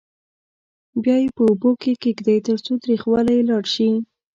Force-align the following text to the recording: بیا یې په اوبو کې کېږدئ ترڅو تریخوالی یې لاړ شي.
بیا 1.03 1.15
یې 1.23 1.29
په 1.35 1.41
اوبو 1.49 1.69
کې 1.81 1.91
کېږدئ 2.03 2.37
ترڅو 2.47 2.73
تریخوالی 2.83 3.33
یې 3.37 3.47
لاړ 3.49 3.63
شي. 3.73 3.89